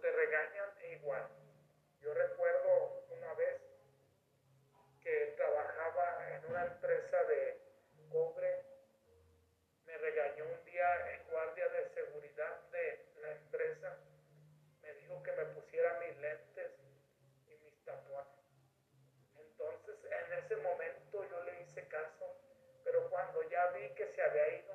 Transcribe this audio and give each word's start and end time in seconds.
te 0.00 0.10
regañan 0.10 0.70
es 0.82 1.00
igual. 1.00 1.28
Yo 2.00 2.14
recuerdo 2.14 3.04
una 3.10 3.34
vez 3.34 3.60
que 5.02 5.34
trabajaba 5.36 6.36
en 6.36 6.44
una 6.46 6.64
empresa 6.64 7.22
de 7.24 7.60
cobre, 8.10 8.64
me 9.84 9.96
regañó 9.98 10.44
un 10.44 10.64
día 10.64 11.14
el 11.14 11.24
guardia 11.24 11.68
de 11.68 11.88
seguridad 11.90 12.60
de 12.70 13.04
la 13.20 13.32
empresa, 13.32 13.98
me 14.82 14.92
dijo 14.94 15.22
que 15.22 15.32
me 15.32 15.44
pusiera 15.46 15.98
mis 16.00 16.16
lentes 16.18 16.72
y 17.48 17.54
mis 17.64 17.84
tapones. 17.84 18.40
Entonces 19.36 19.96
en 20.04 20.32
ese 20.44 20.56
momento 20.56 21.24
yo 21.28 21.44
le 21.44 21.62
hice 21.62 21.86
caso, 21.88 22.36
pero 22.84 23.08
cuando 23.10 23.42
ya 23.50 23.66
vi 23.68 23.88
que 23.94 24.06
se 24.14 24.22
había 24.22 24.58
ido, 24.58 24.69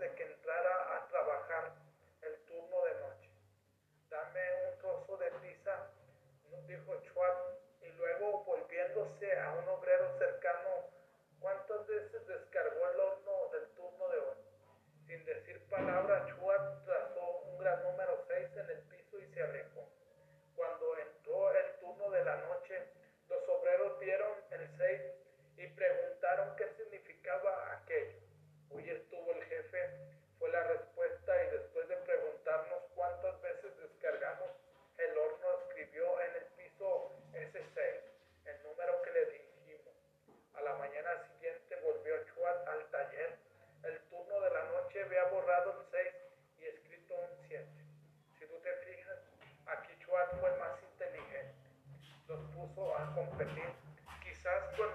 de 0.00 0.14
que 0.14 0.22
entrara 0.24 0.96
a 0.96 1.06
trabajar 1.08 1.72
el 2.22 2.44
turno 2.46 2.84
de 2.84 3.00
noche. 3.00 3.30
Dame 4.08 4.40
un 4.72 4.78
trozo 4.78 5.16
de 5.18 5.30
pizza, 5.42 5.90
dijo 6.66 6.96
Schwab, 7.02 7.36
y 7.82 7.88
luego 7.92 8.44
volviéndose 8.44 9.38
a 9.38 9.52
un 9.52 9.68
obrero 9.68 10.18
cercano, 10.18 10.88
¿cuántas 11.38 11.86
veces 11.86 12.26
descargó 12.26 12.90
el 12.90 13.00
horno 13.00 13.48
del 13.52 13.68
turno 13.74 14.08
de 14.08 14.18
hoy? 14.18 14.36
Sin 15.06 15.24
decir 15.26 15.68
palabra, 15.68 16.19
competir 53.26 53.70
quizás 54.22 54.62
con 54.76 54.89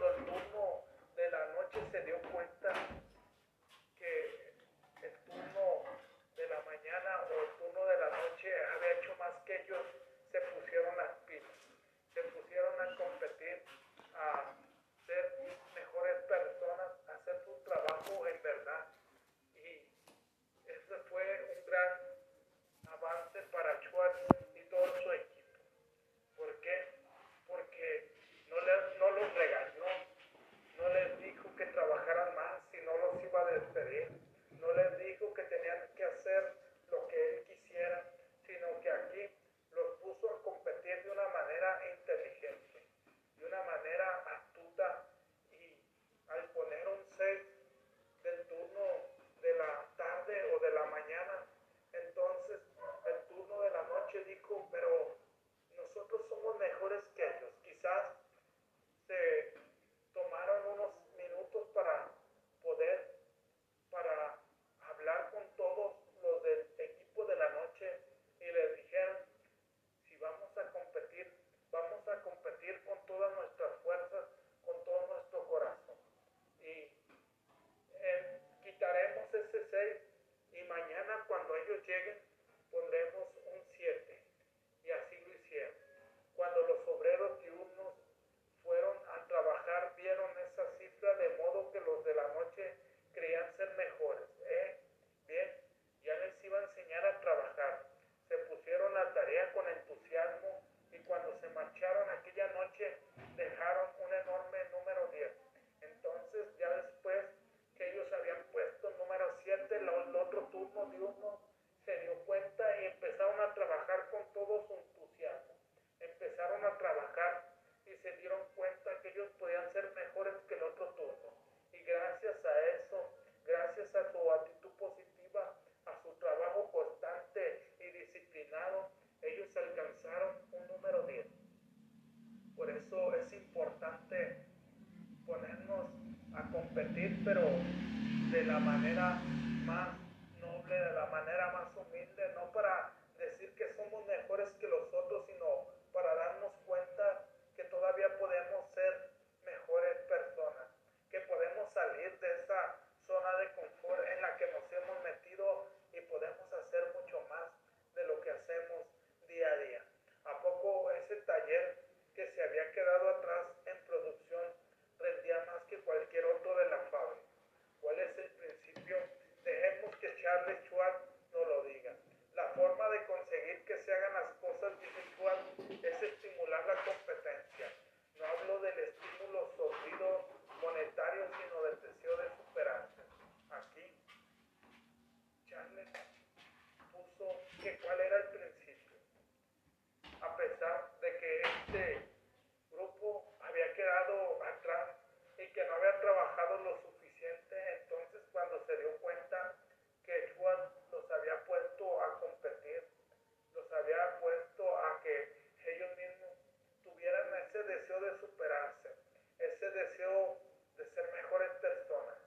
deseo 209.86 210.38
de 210.78 210.86
ser 210.92 211.06
mejores 211.14 211.52
personas. 211.62 212.18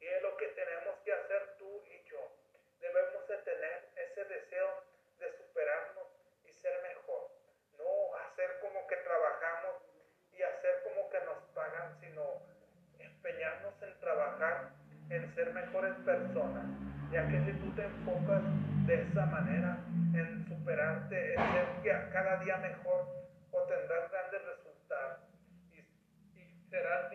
Y 0.00 0.06
es 0.06 0.22
lo 0.22 0.36
que 0.36 0.46
tenemos 0.48 0.96
que 1.04 1.12
hacer 1.12 1.56
tú 1.58 1.82
y 1.86 2.08
yo. 2.08 2.20
Debemos 2.80 3.28
de 3.28 3.36
tener 3.38 3.88
ese 3.96 4.24
deseo 4.24 4.84
de 5.18 5.30
superarnos 5.38 6.08
y 6.44 6.52
ser 6.52 6.82
mejor. 6.82 7.30
No 7.78 8.16
hacer 8.16 8.58
como 8.60 8.86
que 8.86 8.96
trabajamos 8.96 9.82
y 10.32 10.42
hacer 10.42 10.82
como 10.82 11.08
que 11.10 11.20
nos 11.20 11.38
pagan, 11.54 12.00
sino 12.00 12.42
empeñarnos 12.98 13.80
en 13.82 14.00
trabajar, 14.00 14.70
en 15.10 15.34
ser 15.34 15.52
mejores 15.52 15.94
personas. 16.04 16.64
Ya 17.12 17.28
que 17.28 17.38
si 17.44 17.52
tú 17.60 17.74
te 17.76 17.84
enfocas 17.84 18.42
de 18.86 18.94
esa 18.94 19.26
manera, 19.26 19.76
en 20.14 20.44
superarte, 20.48 21.34
en 21.34 21.82
ser 21.82 22.10
cada 22.10 22.38
día 22.38 22.56
mejor, 22.56 23.21
there 26.72 26.86
are 26.88 27.11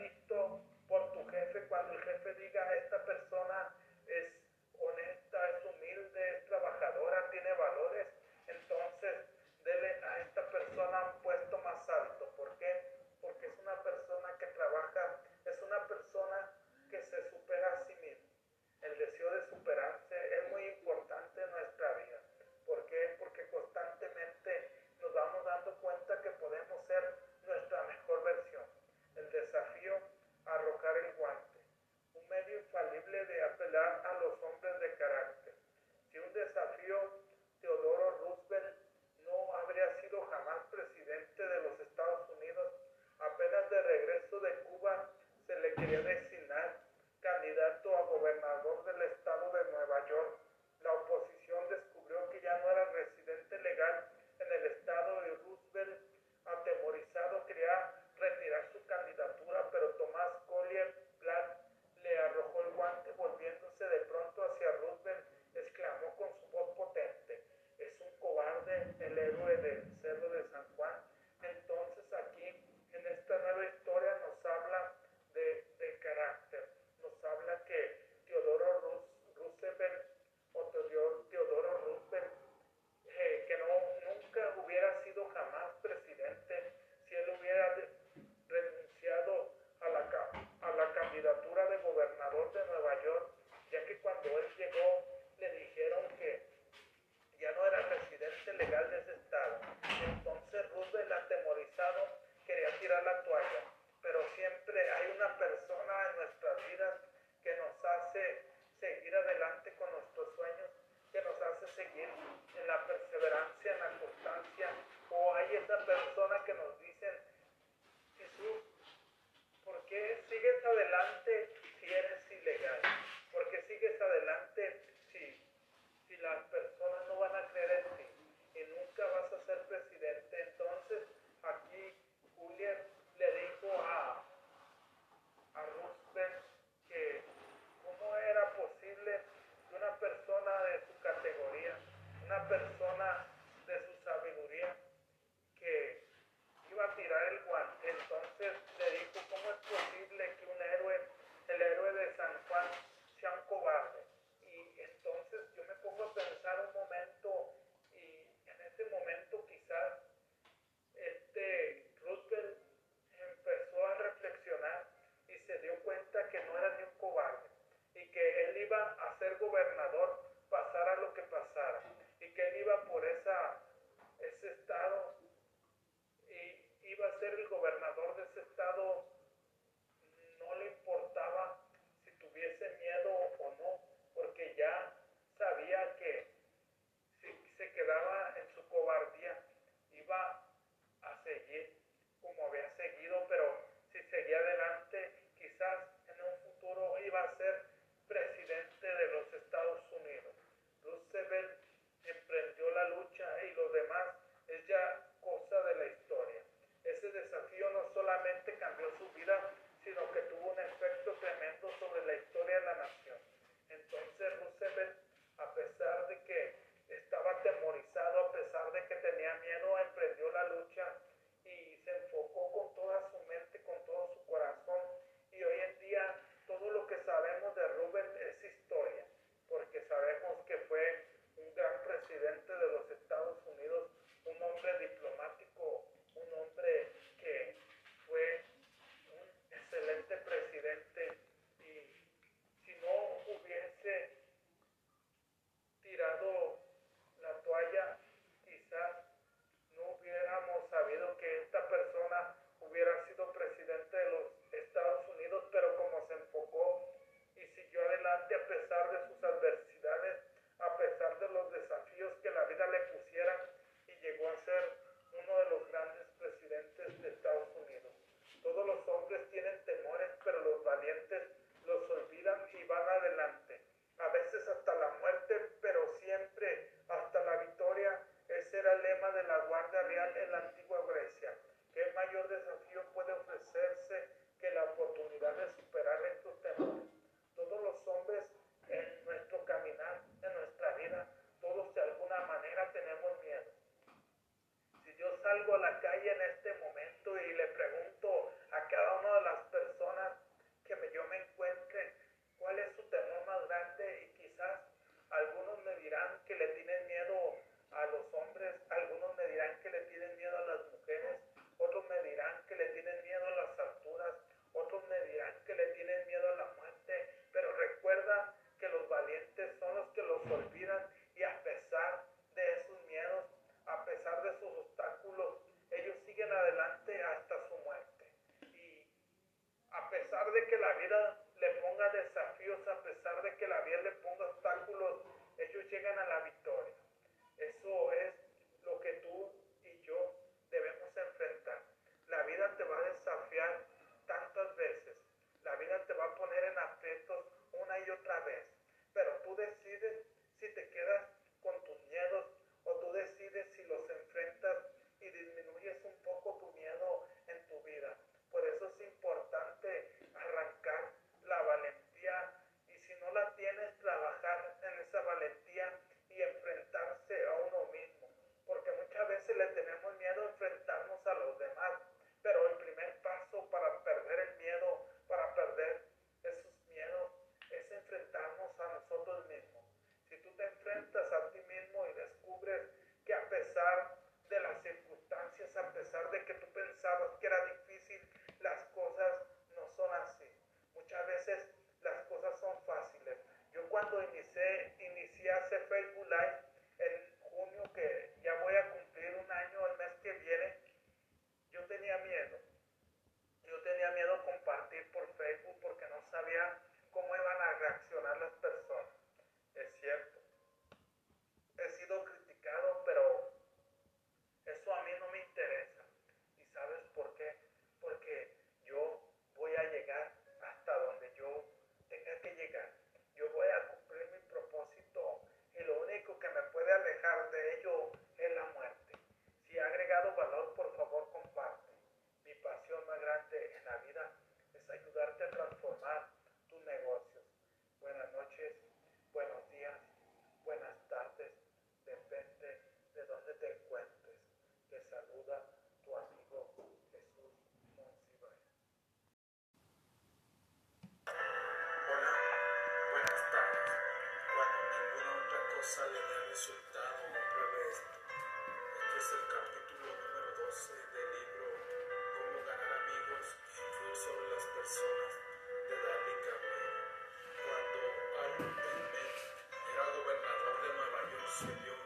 se 471.37 471.45
vio 471.45 471.77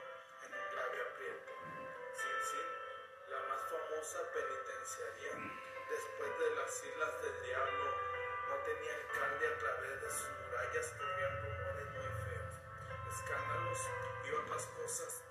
en 0.47 0.51
un 0.55 0.67
grave 0.71 0.97
aprieto. 1.11 1.51
Sin 2.15 2.67
la 3.27 3.39
más 3.51 3.61
famosa 3.67 4.23
penitenciaria 4.31 5.33
después 5.91 6.31
de 6.39 6.55
las 6.55 6.71
islas 6.87 7.21
del 7.21 7.35
diablo, 7.43 7.85
no 8.47 8.55
tenía 8.63 8.95
alcalde 8.95 9.47
a 9.51 9.59
través 9.59 10.01
de 10.03 10.09
sus 10.09 10.31
murallas 10.39 10.87
corrían 10.95 11.35
rumores 11.43 11.87
muy 11.91 12.11
feos, 12.23 12.53
escándalos 13.11 13.79
y 14.23 14.31
otras 14.31 14.65
cosas. 14.67 15.30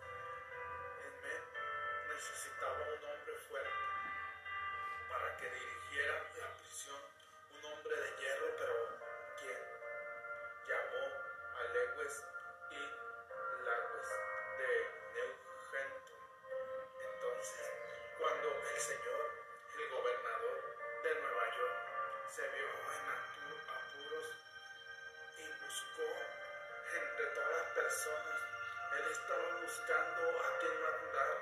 Buscando 29.71 30.23
a 30.27 30.59
quien 30.59 30.83
mandar 30.83 31.39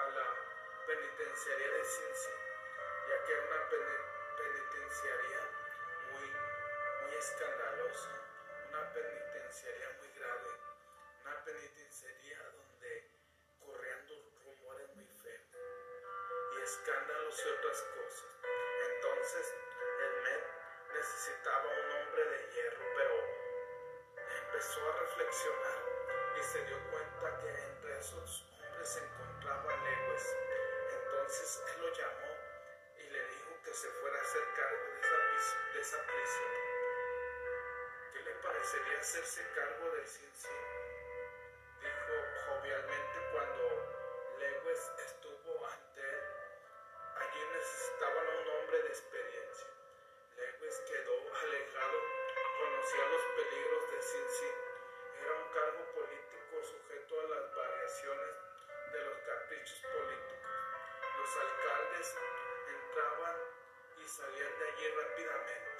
a 0.00 0.08
la 0.08 0.26
penitenciaría 0.86 1.70
de 1.72 1.84
Cincy, 1.84 2.30
ya 3.06 3.22
que 3.22 3.32
era 3.32 3.42
una 3.44 3.68
penitenciaría 3.68 5.42
muy, 6.08 6.26
muy 7.02 7.14
escandalosa, 7.18 8.12
una 8.70 8.92
penitenciaría 8.94 9.90
muy 9.98 10.08
grave, 10.16 10.50
una 11.20 11.44
penitenciaría 11.44 12.38
donde 12.56 13.10
corrían 13.60 14.08
rumores 14.08 14.96
muy 14.96 15.08
feos 15.20 15.44
y 16.56 16.62
escándalos 16.62 17.44
y 17.44 17.48
otras 17.60 17.82
cosas. 17.92 18.30
Entonces 18.88 19.54
el 20.00 20.22
Med 20.22 20.42
necesitaba 20.94 21.68
un 21.68 21.92
hombre 21.92 22.24
de 22.24 22.38
hierro, 22.54 22.86
pero 22.96 23.16
empezó 24.16 24.80
a 24.80 24.96
reflexionar 24.96 25.75
y 26.38 26.42
se 26.42 26.62
dio 26.66 26.76
cuenta 26.90 27.40
que 27.40 27.48
entre 27.48 27.98
esos 27.98 28.44
hombres 28.60 28.88
se 28.88 29.00
encontraba 29.00 29.72
Lewis. 29.72 30.36
Entonces 30.92 31.62
él 31.68 31.80
lo 31.80 31.88
llamó 31.94 32.32
y 32.96 33.08
le 33.08 33.24
dijo 33.28 33.62
que 33.64 33.72
se 33.72 33.88
fuera 33.88 34.18
a 34.18 34.22
hacer 34.22 34.42
cargo 34.54 34.84
de 34.84 35.00
esa, 35.00 35.72
de 35.72 35.80
esa 35.80 36.02
prisión. 36.02 36.52
¿Qué 38.12 38.20
le 38.20 38.34
parecería 38.34 38.98
hacerse 39.00 39.42
cargo 39.54 39.90
de 39.92 40.06
Sin 40.06 40.32
Dijo 41.80 42.14
jovialmente 42.48 43.18
cuando 43.32 44.36
Lewis 44.38 44.92
estuvo 45.06 45.66
ante 45.66 46.00
él. 46.00 46.22
Allí 47.16 47.40
necesitaban 47.54 48.26
un 48.28 48.48
hombre 48.48 48.82
de 48.82 48.88
experiencia. 48.88 49.68
Lewis 50.36 50.76
quedó 50.86 51.16
alejado, 51.32 51.98
conocía 52.60 53.06
los 53.08 53.22
peligros 53.36 53.90
de 53.90 54.02
Sin 54.02 54.65
entraban 61.96 63.36
y 63.96 64.08
salían 64.08 64.58
de 64.58 64.68
allí 64.68 64.88
rápidamente. 64.88 65.70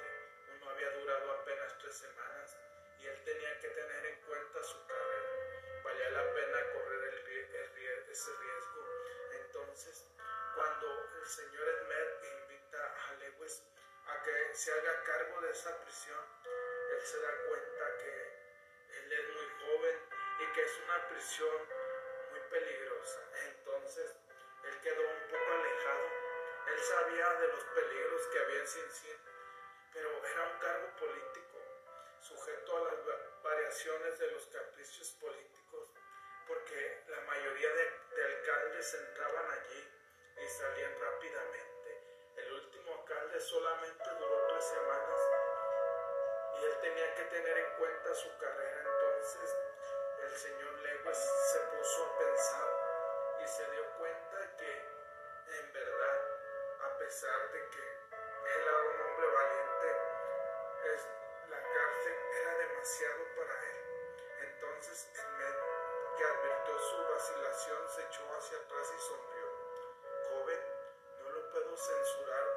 Uno 0.55 0.69
había 0.71 0.89
durado 0.91 1.31
apenas 1.31 1.77
tres 1.77 1.95
semanas 1.95 2.57
y 2.99 3.05
él 3.05 3.23
tenía 3.23 3.59
que 3.59 3.67
tener 3.69 4.05
en 4.05 4.21
cuenta 4.21 4.63
su 4.63 4.85
carrera. 4.87 5.83
Valía 5.83 6.09
la 6.09 6.33
pena 6.33 6.73
correr 6.73 7.13
el, 7.13 7.27
el, 7.27 8.09
ese 8.09 8.31
riesgo. 8.31 8.81
Entonces, 9.45 10.05
cuando 10.55 10.87
el 11.21 11.27
señor 11.27 11.67
Edmer 11.67 12.19
invita 12.41 12.95
a 13.09 13.13
Lewis 13.13 13.61
a 14.07 14.23
que 14.23 14.55
se 14.55 14.71
haga 14.71 15.03
cargo 15.03 15.41
de 15.41 15.51
esa 15.51 15.79
prisión, 15.81 16.25
él 16.93 17.01
se 17.01 17.21
da 17.21 17.31
cuenta 17.47 17.97
que 17.97 18.97
él 18.97 19.13
es 19.13 19.29
muy 19.35 19.49
joven 19.61 19.99
y 20.39 20.53
que 20.53 20.63
es 20.63 20.79
una 20.83 21.07
prisión 21.09 21.61
muy 22.31 22.39
peligrosa. 22.49 23.19
Entonces, 23.45 24.15
él 24.67 24.81
quedó 24.81 25.01
un 25.01 25.27
poco 25.29 25.53
alejado. 25.53 26.07
Él 26.67 26.79
sabía 26.79 27.33
de 27.39 27.47
los 27.47 27.63
peligros 27.63 28.21
que 28.27 28.39
había 28.39 28.59
en 28.59 28.67
Sin 28.67 29.37
pero 29.93 30.09
era 30.27 30.43
un 30.43 30.59
cargo 30.59 30.95
político, 30.99 31.57
sujeto 32.19 32.77
a 32.77 32.91
las 32.91 32.99
variaciones 33.41 34.19
de 34.19 34.31
los 34.31 34.45
caprichos 34.47 35.11
políticos, 35.19 35.89
porque 36.47 37.03
la 37.07 37.21
mayoría 37.21 37.69
de, 37.73 38.15
de 38.15 38.25
alcaldes 38.25 38.93
entraban 38.93 39.51
allí 39.51 39.87
y 40.37 40.47
salían 40.47 40.99
rápidamente. 40.99 42.01
El 42.35 42.53
último 42.53 42.93
alcalde 42.93 43.39
solamente 43.39 44.09
duró 44.19 44.47
tres 44.49 44.65
semanas 44.65 45.19
y 46.59 46.65
él 46.65 46.79
tenía 46.81 47.15
que 47.15 47.23
tener 47.23 47.57
en 47.57 47.77
cuenta 47.77 48.13
su 48.13 48.37
carrera. 48.37 48.81
Entonces 48.81 49.55
el 50.23 50.31
señor 50.37 50.73
Lewis 50.79 51.17
se 51.17 51.59
puso 51.59 52.05
a 52.05 52.19
pensar 52.19 52.76
y 53.39 53.47
se 53.47 53.71
dio 53.71 53.83
cuenta 53.97 54.55
que 54.57 54.71
en 55.59 55.73
verdad, 55.73 56.21
a 56.81 56.97
pesar 56.97 57.51
de 57.51 57.69
que 57.69 57.79
él 57.79 58.61
era 58.61 58.77
un 58.77 59.01
hombre 59.01 59.27
valiente, 59.27 59.87
es, 60.93 61.07
la 61.49 61.61
cárcel 61.61 62.15
era 62.41 62.57
demasiado 62.57 63.23
para 63.35 63.53
él. 63.63 63.77
Entonces 64.41 65.09
el 65.15 65.55
que 66.17 66.23
advirtió 66.23 66.79
su 66.79 66.97
vacilación 67.13 67.89
se 67.89 68.01
echó 68.03 68.23
hacia 68.37 68.57
atrás 68.57 68.93
y 68.95 68.99
sonrió. 68.99 69.47
Joven, 70.29 70.61
no 71.19 71.29
lo 71.29 71.51
puedo 71.51 71.77
censurar 71.77 72.56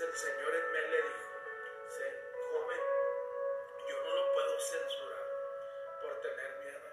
el 0.00 0.14
señor 0.14 0.54
Edmel 0.54 0.90
le 0.92 1.02
dijo, 1.02 1.28
joven, 2.52 2.80
yo 3.88 4.04
no 4.04 4.14
lo 4.14 4.32
puedo 4.32 4.60
censurar 4.60 5.26
por 6.02 6.20
tener 6.20 6.58
miedo. 6.60 6.88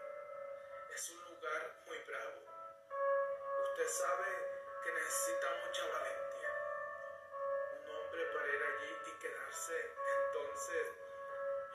Es 0.90 1.12
un 1.12 1.24
lugar 1.26 1.72
muy 1.86 2.00
bravo. 2.00 2.42
Usted 3.64 3.88
sabe 3.90 4.26
que 4.84 4.92
necesita 4.92 5.54
mucha 5.66 5.88
valentía. 5.88 6.52
Un 7.76 7.96
hombre 7.96 8.26
para 8.34 8.48
ir 8.48 8.64
allí 8.64 8.98
y 9.06 9.12
quedarse. 9.20 9.92
Entonces, 10.26 10.88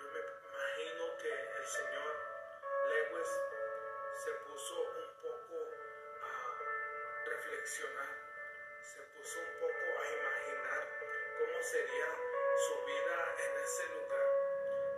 yo 0.00 0.08
me 0.10 0.20
imagino 0.48 1.16
que 1.18 1.30
el 1.30 1.64
señor 1.64 2.16
Lewis 2.88 3.28
se 4.24 4.32
puso 4.32 4.80
un 4.82 5.14
poco 5.22 5.56
a 6.22 7.24
reflexionar, 7.24 7.99
sería 11.70 12.10
su 12.66 12.84
vida 12.84 13.36
en 13.46 13.64
ese 13.64 13.84
lugar. 13.94 14.26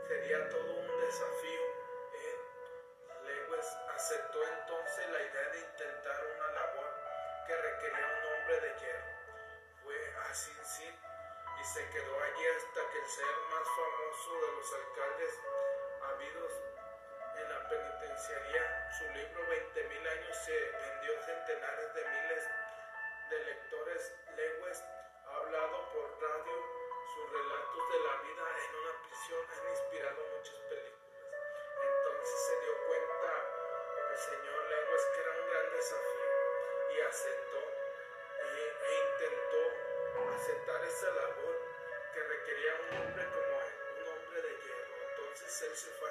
Sería 0.08 0.48
todo 0.48 0.72
un 0.72 1.00
desafío. 1.02 1.61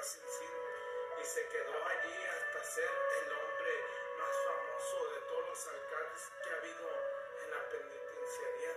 Sin 0.02 0.20
y 1.20 1.24
se 1.24 1.46
quedó 1.46 1.86
allí 1.86 2.24
hasta 2.24 2.64
ser 2.64 2.90
el 3.22 3.32
hombre 3.34 3.84
más 4.18 4.36
famoso 4.44 5.10
de 5.12 5.20
todos 5.28 5.46
los 5.46 5.68
alcaldes 5.68 6.32
que 6.42 6.50
ha 6.50 6.56
habido 6.56 6.90
en 7.40 7.50
la 7.52 7.68
penitenciaría 7.70 8.70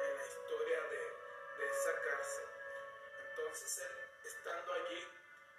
en 0.00 0.16
la 0.16 0.24
historia 0.24 0.80
de, 0.84 1.58
de 1.58 1.70
esa 1.70 2.00
cárcel. 2.00 2.46
Entonces 3.28 3.78
él, 3.78 4.08
estando 4.24 4.72
allí, 4.72 5.06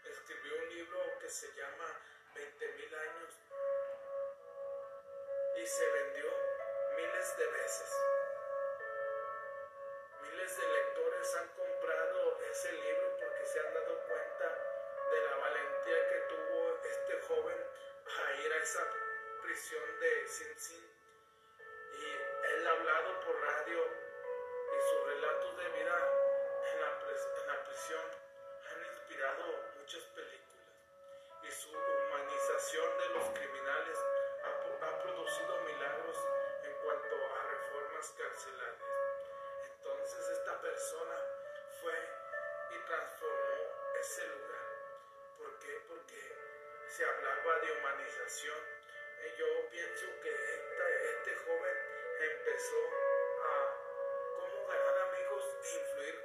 escribió 0.06 0.56
un 0.58 0.70
libro 0.70 1.20
que 1.20 1.30
se 1.30 1.54
llama 1.54 2.02
20.000 2.34 2.96
años 2.98 3.34
y 5.56 5.68
se 5.68 5.90
vendió 5.92 6.34
miles 6.96 7.38
de 7.38 7.46
veces. 7.46 8.21
Prisión 19.52 20.00
de 20.00 20.28
Sin 20.30 20.58
Sin. 20.58 20.90
Y 21.92 22.06
él 22.54 22.68
ha 22.68 22.72
hablado 22.72 23.20
por 23.20 23.36
radio 23.36 23.84
y 23.84 24.80
sus 24.90 25.06
relatos 25.08 25.58
de 25.58 25.70
vida 25.72 25.98
en 26.72 26.80
la, 26.80 26.88
en 26.88 27.48
la 27.48 27.64
prisión 27.66 28.06
han 28.72 28.86
inspirado 28.86 29.44
muchas 29.76 30.04
películas. 30.16 30.72
Y 31.44 31.52
su 31.52 31.70
humanización 31.70 32.98
de 32.98 33.10
los 33.10 33.26
criminales 33.32 33.98
ha, 34.46 34.88
ha 34.88 35.04
producido 35.04 35.60
milagros 35.64 36.18
en 36.64 36.74
cuanto 36.86 37.16
a 37.36 37.44
reformas 37.44 38.10
carcelarias. 38.18 38.90
Entonces 39.68 40.30
esta 40.30 40.62
persona 40.62 41.18
fue 41.82 41.98
y 42.72 42.80
transformó 42.88 43.58
ese 44.00 44.28
lugar. 44.28 44.68
¿Por 45.38 45.60
qué? 45.60 45.82
Porque 45.90 46.38
se 46.88 47.04
hablaba 47.04 47.60
de 47.60 47.72
humanización. 47.80 48.81
Yo 49.22 49.70
pienso 49.70 50.08
que 50.24 50.32
este 50.32 51.36
joven 51.36 51.78
empezó 52.22 52.82
a 53.46 53.78
cómo 54.36 54.66
ganar 54.66 55.10
amigos 55.10 55.46
e 55.64 55.78
influir 55.78 56.16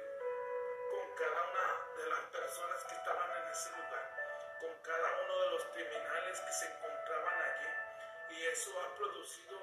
con 0.89 1.15
cada 1.15 1.43
una 1.43 1.93
de 1.95 2.09
las 2.09 2.21
personas 2.33 2.83
que 2.85 2.95
estaban 2.95 3.29
en 3.37 3.51
ese 3.51 3.69
lugar, 3.69 4.57
con 4.59 4.73
cada 4.81 5.21
uno 5.21 5.41
de 5.41 5.49
los 5.51 5.63
criminales 5.65 6.41
que 6.41 6.51
se 6.53 6.65
encontraban 6.65 7.39
allí. 7.39 8.35
Y 8.35 8.47
eso 8.47 8.73
ha 8.81 8.95
producido 8.95 9.59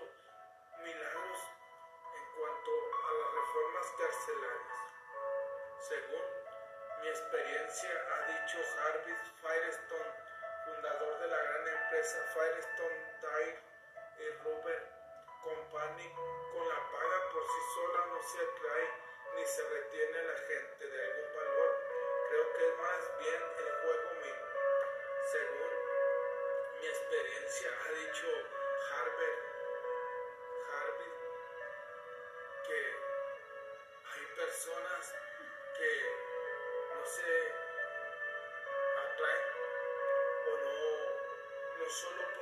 milagros 0.79 1.38
en 2.14 2.38
cuanto 2.38 2.70
a 2.70 3.12
las 3.14 3.35
reformas 3.35 3.87
carcelarias. 3.99 4.79
Según 5.88 6.25
mi 7.03 7.09
experiencia, 7.09 7.90
ha 7.90 8.27
dicho 8.31 8.59
Harvey 8.79 9.16
Firestone, 9.42 10.14
fundador 10.66 11.18
de 11.18 11.27
la 11.27 11.42
gran 11.42 11.68
empresa 11.68 12.18
Firestone 12.33 13.13
Tire 13.24 13.58
y 14.18 14.28
Rubber 14.44 14.82
Company, 15.42 16.12
con 16.52 16.68
la 16.68 16.76
paga 16.92 17.32
por 17.32 17.42
sí 17.42 17.60
sola 17.74 18.04
no 18.12 18.22
se 18.22 18.38
atrae 18.38 18.88
ni 19.34 19.46
se 19.46 19.62
retiene 19.66 20.22
la 20.24 20.37
gente 20.37 20.87
de 20.87 21.04
algún 21.06 21.34
valor. 21.34 21.70
Creo 22.28 22.52
que 22.52 22.68
es 22.68 22.76
más 22.76 23.18
bien 23.18 23.42
el 23.58 23.72
juego 23.80 24.10
mismo. 24.20 24.46
Según 25.32 25.72
mi 26.80 26.87
experiencia, 26.87 27.70
ha 27.80 27.92
dicho 27.92 28.26
Harvey, 28.92 29.34
Harvey 30.68 31.12
que 32.68 32.80
hay 34.12 34.37
personas 34.37 35.14
que 35.78 35.92
no 36.94 37.06
se 37.06 37.52
atraen 39.00 39.44
o 40.44 40.56
no, 40.58 41.84
no 41.84 41.90
solo 41.90 42.34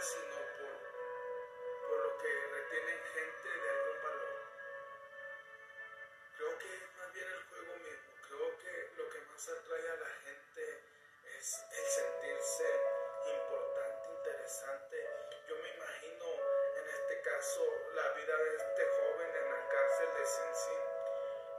sino 0.00 0.36
por, 0.56 1.88
por 1.88 1.98
lo 1.98 2.18
que 2.18 2.46
retienen 2.48 2.98
gente 3.12 3.48
de 3.48 3.70
algún 3.70 4.02
valor. 4.02 4.36
Creo 6.36 6.58
que 6.58 6.74
es 6.74 6.96
más 6.96 7.12
bien 7.12 7.28
el 7.28 7.42
juego 7.44 7.76
mismo. 7.76 8.12
Creo 8.26 8.58
que 8.58 8.90
lo 8.96 9.10
que 9.10 9.20
más 9.20 9.48
atrae 9.48 9.90
a 9.90 9.96
la 9.96 10.08
gente 10.24 10.80
es 11.38 11.64
el 11.72 11.84
sentirse 11.84 12.68
importante, 13.36 14.08
interesante. 14.08 14.96
Yo 15.46 15.56
me 15.56 15.68
imagino 15.68 16.26
en 16.76 16.88
este 16.88 17.20
caso 17.20 17.62
la 17.94 18.08
vida 18.12 18.36
de 18.36 18.56
este 18.56 18.86
joven 18.86 19.30
en 19.36 19.50
la 19.50 19.68
cárcel 19.68 20.08
de 20.14 20.26
Sin 20.26 20.54
Sin, 20.54 20.82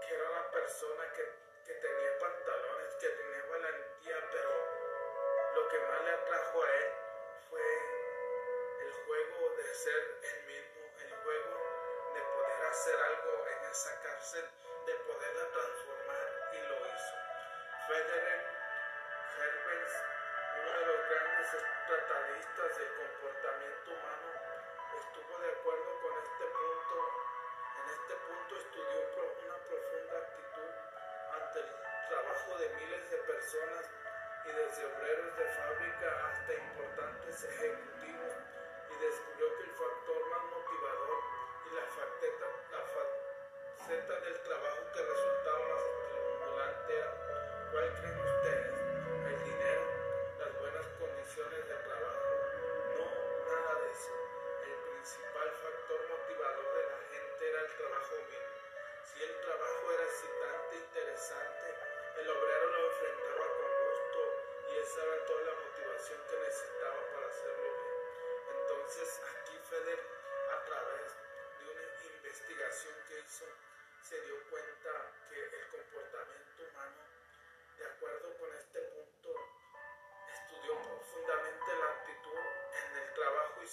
que 0.02 0.16
era 0.16 0.30
una 0.32 0.52
persona 0.52 1.14
que, 1.14 1.24
que 1.66 1.74
tenía 1.76 2.20
pantalones, 2.20 2.96
que 2.96 3.10
tenía 3.10 3.46
valentía, 3.46 4.30
pero 4.32 4.50
lo 5.56 5.70
que 5.70 5.80
más 5.80 6.04
le 6.04 6.12
atrajo 6.12 6.64
a 6.64 6.72
él 6.72 7.03
ser 9.74 10.20
él 10.22 10.44
mismo, 10.46 10.86
el 11.02 11.12
juego 11.24 11.58
de 12.14 12.22
poder 12.22 12.66
hacer 12.70 12.96
algo 12.96 13.48
en 13.48 13.72
esa 13.72 14.02
cárcel, 14.04 14.46
de 14.86 14.94
poderla 14.94 15.50
transformar 15.50 16.28
y 16.54 16.60
lo 16.62 16.78
hizo. 16.94 17.16
Federer 17.88 18.42
Herbens, 19.34 19.94
uno 20.62 20.72
de 20.78 20.86
los 20.86 21.10
grandes 21.10 21.48
tratadistas 21.88 22.78
del 22.78 22.92
comportamiento 22.96 23.92
humano, 23.92 24.30
estuvo 24.94 25.40
de 25.40 25.52
acuerdo 25.52 26.02
con 26.02 26.14
este 26.22 26.46
punto. 26.54 26.98
En 27.74 27.90
este 27.90 28.14
punto 28.14 28.56
estudió 28.56 28.98
una 29.42 29.58
profunda 29.58 30.18
actitud 30.22 30.72
ante 31.34 31.60
el 31.60 31.70
trabajo 32.10 32.58
de 32.60 32.70
miles 32.78 33.10
de 33.10 33.18
personas 33.18 33.90
y 34.46 34.52
desde 34.54 34.86
obreros 34.86 35.36
de 35.36 35.46
fábrica 35.46 36.30
hasta 36.30 36.54
importantes 36.54 37.44
ejecutivos 37.44 38.34
y 38.90 38.96
descubrió 39.02 39.53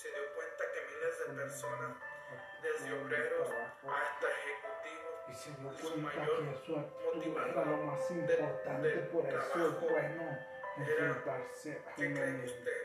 se 0.01 0.09
dio 0.09 0.35
cuenta 0.35 0.65
que 0.73 0.81
miles 0.89 1.19
de 1.19 1.43
personas, 1.43 1.97
desde 2.63 3.03
obreros 3.03 3.49
hasta 3.51 4.27
ejecutivos, 4.31 5.15
Y 5.29 5.35
se 5.35 5.51
dio 5.61 5.73
su 5.73 5.99
mayor 5.99 6.43
que 7.21 7.29
era 7.29 7.65
lo 7.67 7.77
más 7.85 8.11
importante, 8.11 8.89
del 8.89 9.09
por 9.09 9.27
eso 9.27 9.69
es 9.69 9.81
bueno 9.81 10.39
enfrentarse 10.79 11.83
a 11.87 11.95
¿Qué 11.97 12.07
uno 12.07 12.15
creen 12.15 12.45
ustedes? 12.47 12.80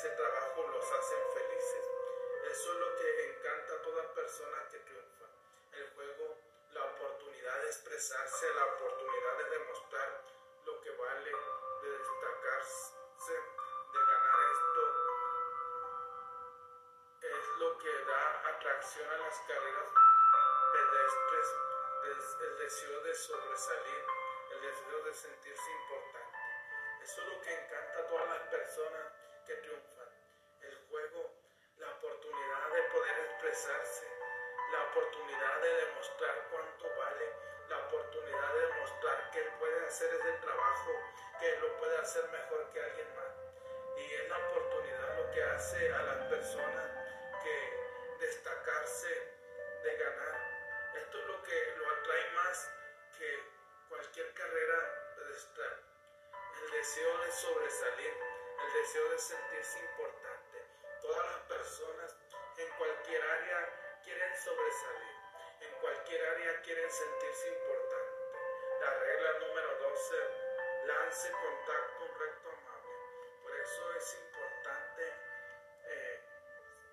ese 0.00 0.16
trabajo 0.16 0.66
los 0.66 0.92
hacen 0.92 1.18
felices. 1.34 1.84
Eso 2.50 2.72
es 2.72 2.78
lo 2.78 2.96
que 2.96 3.32
encanta 3.32 3.74
a 3.74 3.82
toda 3.82 4.14
persona 4.14 4.66
que 4.70 4.78
triunfa. 4.78 5.26
El 5.72 5.90
juego, 5.90 6.38
la 6.70 6.84
oportunidad 6.86 7.60
de 7.60 7.66
expresarse, 7.66 8.54
la 8.54 8.64
oportunidad 8.64 9.36
de 9.36 9.58
demostrar 9.58 10.24
lo 10.64 10.80
que 10.80 10.90
vale, 10.92 11.32
de 11.82 11.90
destacarse, 11.98 13.34
de 13.92 13.98
ganar 14.00 14.40
esto, 14.56 14.82
es 17.20 17.48
lo 17.58 17.76
que 17.76 18.04
da 18.04 18.48
atracción 18.56 19.06
a 19.06 19.18
las 19.18 19.38
carreras 19.40 19.88
pedestres, 20.72 22.36
el 22.40 22.58
deseo 22.58 23.00
de 23.02 23.14
sobresalir, 23.14 24.04
el 24.50 24.60
deseo 24.62 25.04
de 25.04 25.12
sentirse 25.12 25.70
importante. 25.82 26.38
Eso 27.02 27.20
es 27.20 27.28
lo 27.28 27.40
que 27.42 27.52
encanta 27.52 28.00
a 28.00 28.06
todas 28.08 28.28
las 28.30 28.42
personas 28.48 29.29
que. 29.58 29.80
El 30.62 30.76
juego, 30.88 31.34
la 31.78 31.90
oportunidad 31.90 32.72
de 32.72 32.82
poder 32.94 33.18
expresarse, 33.24 34.06
la 34.72 34.84
oportunidad 34.84 35.60
de 35.62 35.74
demostrar 35.86 36.48
cuánto 36.50 36.84
vale, 36.96 37.32
la 37.68 37.78
oportunidad 37.86 38.54
de 38.54 38.66
demostrar 38.66 39.30
que 39.32 39.40
él 39.40 39.50
puede 39.58 39.86
hacer 39.86 40.14
ese 40.14 40.32
trabajo, 40.34 40.92
que 41.40 41.50
él 41.50 41.60
lo 41.62 41.76
puede 41.78 41.96
hacer 41.98 42.28
mejor 42.30 42.70
que 42.72 42.80
alguien 42.80 43.14
más. 43.16 43.34
Y 43.96 44.14
es 44.14 44.28
la 44.28 44.38
oportunidad 44.38 45.16
lo 45.16 45.30
que 45.32 45.42
hace 45.42 45.92
a 45.92 46.02
las 46.02 46.26
personas 46.28 46.86
que 47.42 48.26
destacarse, 48.26 49.32
de 49.82 49.96
ganar. 49.96 50.92
Esto 50.94 51.18
es 51.18 51.26
lo 51.26 51.42
que 51.42 51.74
lo 51.76 51.90
atrae 51.90 52.30
más 52.32 52.70
que 53.18 53.44
cualquier 53.88 54.32
carrera 54.34 55.14
pedestal. 55.16 55.82
El 56.62 56.70
deseo 56.70 57.18
de 57.18 57.32
sobresalir, 57.32 58.29
deseo 58.72 59.08
de 59.10 59.18
sentirse 59.18 59.78
importante. 59.80 60.64
Todas 61.02 61.26
las 61.26 61.40
personas 61.40 62.16
en 62.56 62.68
cualquier 62.78 63.22
área 63.22 64.00
quieren 64.04 64.36
sobresalir, 64.36 65.16
en 65.60 65.72
cualquier 65.80 66.28
área 66.28 66.60
quieren 66.62 66.90
sentirse 66.90 67.48
importante. 67.48 68.20
La 68.80 68.94
regla 68.94 69.38
número 69.40 69.78
12, 69.78 70.16
lance 70.86 71.30
contacto 71.32 72.14
recto 72.18 72.48
amable. 72.48 72.94
Por 73.42 73.60
eso 73.60 73.94
es 73.96 74.14
importante 74.14 75.14
eh, 75.84 76.20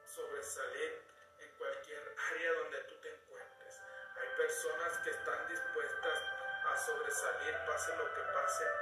sobresalir 0.06 1.02
en 1.40 1.58
cualquier 1.58 2.16
área 2.32 2.54
donde 2.54 2.80
tú 2.84 2.96
te 3.02 3.10
encuentres. 3.10 3.82
Hay 4.20 4.30
personas 4.36 4.98
que 5.04 5.10
están 5.12 5.48
dispuestas 5.48 6.24
a 6.66 6.78
sobresalir, 6.78 7.56
pase 7.66 7.96
lo 7.98 8.14
que 8.14 8.22
pase. 8.34 8.77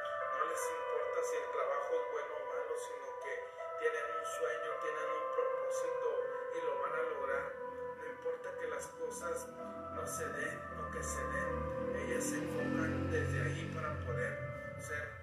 Sueño, 4.46 4.72
tienen 4.82 5.10
un 5.10 5.28
propósito 5.34 6.08
y 6.54 6.66
lo 6.66 6.74
van 6.82 6.94
a 6.94 7.04
lograr. 7.10 7.46
Importa 8.14 8.50
que 8.60 8.68
las 8.68 8.86
cosas 8.88 9.48
no 9.96 10.08
se 10.08 10.26
den 10.30 10.60
o 10.78 10.92
que 10.92 11.02
se 11.02 11.22
den, 11.34 12.06
ellas 12.06 12.24
se 12.24 12.38
enfocan 12.38 13.10
desde 13.10 13.42
ahí 13.42 13.72
para 13.74 13.98
poder 14.06 14.38
ser 14.80 15.15